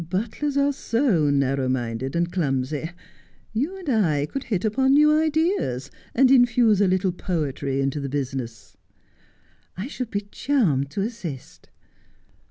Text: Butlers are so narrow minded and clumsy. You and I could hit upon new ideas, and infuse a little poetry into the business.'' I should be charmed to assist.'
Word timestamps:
Butlers 0.09 0.57
are 0.57 0.73
so 0.73 1.29
narrow 1.29 1.69
minded 1.69 2.15
and 2.15 2.31
clumsy. 2.31 2.89
You 3.53 3.77
and 3.77 3.87
I 3.87 4.25
could 4.25 4.45
hit 4.45 4.65
upon 4.65 4.95
new 4.95 5.15
ideas, 5.15 5.91
and 6.15 6.31
infuse 6.31 6.81
a 6.81 6.87
little 6.87 7.11
poetry 7.11 7.79
into 7.81 7.99
the 7.99 8.09
business.'' 8.09 8.75
I 9.77 9.85
should 9.85 10.09
be 10.09 10.21
charmed 10.21 10.89
to 10.89 11.01
assist.' 11.01 11.69